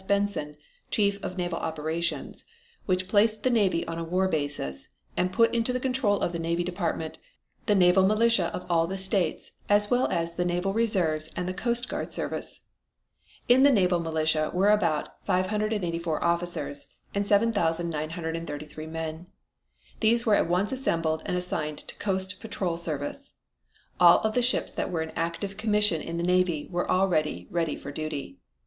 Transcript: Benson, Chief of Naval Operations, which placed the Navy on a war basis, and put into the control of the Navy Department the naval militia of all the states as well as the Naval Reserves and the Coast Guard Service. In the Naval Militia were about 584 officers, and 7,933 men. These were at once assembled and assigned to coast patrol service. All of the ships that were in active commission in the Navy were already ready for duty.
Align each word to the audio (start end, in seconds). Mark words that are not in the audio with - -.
Benson, 0.07 0.57
Chief 0.89 1.23
of 1.23 1.37
Naval 1.37 1.59
Operations, 1.59 2.43
which 2.87 3.07
placed 3.07 3.43
the 3.43 3.51
Navy 3.51 3.85
on 3.85 3.99
a 3.99 4.03
war 4.03 4.27
basis, 4.27 4.87
and 5.15 5.31
put 5.31 5.53
into 5.53 5.71
the 5.71 5.79
control 5.79 6.21
of 6.21 6.31
the 6.31 6.39
Navy 6.39 6.63
Department 6.63 7.19
the 7.67 7.75
naval 7.75 8.01
militia 8.07 8.45
of 8.45 8.65
all 8.67 8.87
the 8.87 8.97
states 8.97 9.51
as 9.69 9.91
well 9.91 10.07
as 10.07 10.33
the 10.33 10.43
Naval 10.43 10.73
Reserves 10.73 11.29
and 11.35 11.47
the 11.47 11.53
Coast 11.53 11.87
Guard 11.87 12.13
Service. 12.13 12.61
In 13.47 13.61
the 13.61 13.71
Naval 13.71 13.99
Militia 13.99 14.49
were 14.55 14.71
about 14.71 15.23
584 15.27 16.23
officers, 16.25 16.87
and 17.13 17.27
7,933 17.27 18.87
men. 18.87 19.27
These 19.99 20.25
were 20.25 20.33
at 20.33 20.47
once 20.49 20.71
assembled 20.71 21.21
and 21.27 21.37
assigned 21.37 21.77
to 21.77 21.93
coast 21.97 22.39
patrol 22.39 22.75
service. 22.75 23.33
All 23.99 24.17
of 24.21 24.33
the 24.33 24.41
ships 24.41 24.71
that 24.71 24.89
were 24.89 25.03
in 25.03 25.11
active 25.11 25.57
commission 25.57 26.01
in 26.01 26.17
the 26.17 26.23
Navy 26.23 26.67
were 26.71 26.89
already 26.89 27.47
ready 27.51 27.75
for 27.75 27.91
duty. 27.91 28.39